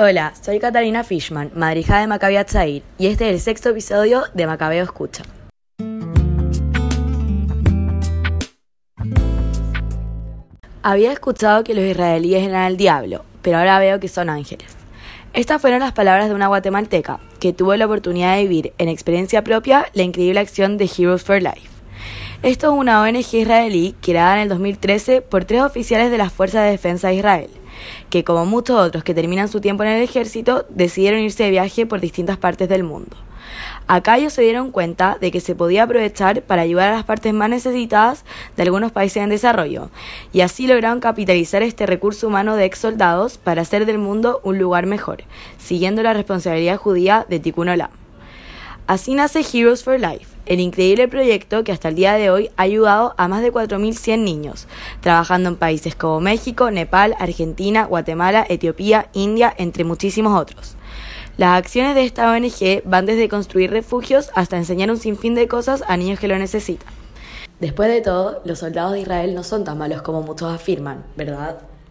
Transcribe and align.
Hola, 0.00 0.32
soy 0.40 0.60
Catalina 0.60 1.02
Fishman, 1.02 1.50
madrija 1.56 1.98
de 1.98 2.06
Macabeo 2.06 2.44
Tzair, 2.44 2.84
y 2.98 3.08
este 3.08 3.26
es 3.26 3.34
el 3.34 3.40
sexto 3.40 3.70
episodio 3.70 4.22
de 4.32 4.46
Macabeo 4.46 4.84
Escucha. 4.84 5.24
Había 10.84 11.10
escuchado 11.10 11.64
que 11.64 11.74
los 11.74 11.82
israelíes 11.82 12.46
eran 12.46 12.66
el 12.66 12.76
diablo, 12.76 13.24
pero 13.42 13.58
ahora 13.58 13.80
veo 13.80 13.98
que 13.98 14.06
son 14.06 14.30
ángeles. 14.30 14.68
Estas 15.32 15.60
fueron 15.60 15.80
las 15.80 15.94
palabras 15.94 16.28
de 16.28 16.36
una 16.36 16.46
guatemalteca 16.46 17.18
que 17.40 17.52
tuvo 17.52 17.74
la 17.74 17.86
oportunidad 17.86 18.36
de 18.36 18.42
vivir 18.42 18.72
en 18.78 18.88
experiencia 18.88 19.42
propia 19.42 19.86
la 19.94 20.04
increíble 20.04 20.38
acción 20.38 20.78
de 20.78 20.88
Heroes 20.96 21.24
for 21.24 21.42
Life. 21.42 21.68
Esto 22.44 22.68
es 22.68 22.78
una 22.78 23.02
ONG 23.02 23.34
israelí 23.34 23.96
creada 24.00 24.36
en 24.36 24.42
el 24.42 24.48
2013 24.48 25.22
por 25.22 25.44
tres 25.44 25.62
oficiales 25.62 26.12
de 26.12 26.18
las 26.18 26.32
Fuerzas 26.32 26.62
de 26.66 26.70
Defensa 26.70 27.08
de 27.08 27.16
Israel, 27.16 27.50
que 28.10 28.24
como 28.24 28.46
muchos 28.46 28.78
otros 28.78 29.04
que 29.04 29.14
terminan 29.14 29.48
su 29.48 29.60
tiempo 29.60 29.82
en 29.82 29.90
el 29.90 30.02
ejército, 30.02 30.66
decidieron 30.68 31.20
irse 31.20 31.44
de 31.44 31.50
viaje 31.50 31.86
por 31.86 32.00
distintas 32.00 32.36
partes 32.36 32.68
del 32.68 32.84
mundo. 32.84 33.16
Acá 33.86 34.18
ellos 34.18 34.34
se 34.34 34.42
dieron 34.42 34.70
cuenta 34.70 35.16
de 35.20 35.30
que 35.30 35.40
se 35.40 35.54
podía 35.54 35.84
aprovechar 35.84 36.42
para 36.42 36.62
ayudar 36.62 36.90
a 36.90 36.96
las 36.96 37.04
partes 37.04 37.32
más 37.32 37.48
necesitadas 37.48 38.24
de 38.56 38.62
algunos 38.62 38.92
países 38.92 39.22
en 39.22 39.30
desarrollo, 39.30 39.90
y 40.32 40.42
así 40.42 40.66
lograron 40.66 41.00
capitalizar 41.00 41.62
este 41.62 41.86
recurso 41.86 42.26
humano 42.26 42.56
de 42.56 42.66
ex 42.66 42.78
soldados 42.78 43.38
para 43.38 43.62
hacer 43.62 43.86
del 43.86 43.98
mundo 43.98 44.40
un 44.44 44.58
lugar 44.58 44.86
mejor, 44.86 45.24
siguiendo 45.58 46.02
la 46.02 46.12
responsabilidad 46.12 46.76
judía 46.76 47.24
de 47.28 47.40
Tikkun 47.40 47.70
Olam. 47.70 47.90
Así 48.88 49.14
nace 49.14 49.40
Heroes 49.40 49.84
for 49.84 50.00
Life, 50.00 50.34
el 50.46 50.60
increíble 50.60 51.08
proyecto 51.08 51.62
que 51.62 51.72
hasta 51.72 51.90
el 51.90 51.94
día 51.94 52.14
de 52.14 52.30
hoy 52.30 52.48
ha 52.56 52.62
ayudado 52.62 53.14
a 53.18 53.28
más 53.28 53.42
de 53.42 53.52
4.100 53.52 54.20
niños, 54.20 54.66
trabajando 55.02 55.50
en 55.50 55.56
países 55.56 55.94
como 55.94 56.20
México, 56.20 56.70
Nepal, 56.70 57.14
Argentina, 57.18 57.84
Guatemala, 57.84 58.46
Etiopía, 58.48 59.10
India, 59.12 59.52
entre 59.58 59.84
muchísimos 59.84 60.40
otros. 60.40 60.76
Las 61.36 61.58
acciones 61.58 61.96
de 61.96 62.06
esta 62.06 62.32
ONG 62.32 62.82
van 62.86 63.04
desde 63.04 63.28
construir 63.28 63.70
refugios 63.70 64.30
hasta 64.34 64.56
enseñar 64.56 64.90
un 64.90 64.96
sinfín 64.96 65.34
de 65.34 65.48
cosas 65.48 65.84
a 65.86 65.98
niños 65.98 66.18
que 66.18 66.28
lo 66.28 66.38
necesitan. 66.38 66.88
Después 67.60 67.90
de 67.90 68.00
todo, 68.00 68.40
los 68.46 68.60
soldados 68.60 68.92
de 68.92 69.00
Israel 69.00 69.34
no 69.34 69.42
son 69.44 69.64
tan 69.64 69.76
malos 69.76 70.00
como 70.00 70.22
muchos 70.22 70.50
afirman, 70.50 71.04
¿verdad? 71.14 71.58